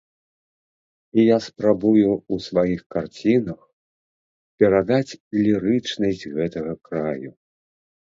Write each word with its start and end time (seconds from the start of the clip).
І 1.17 1.21
я 1.25 1.35
спрабую 1.47 2.05
ў 2.05 2.35
сваіх 2.45 2.81
карцінах 2.95 3.59
перадаць 4.63 5.13
лірычнасць 5.49 6.25
гэтага 6.39 6.73
краю. 6.89 7.31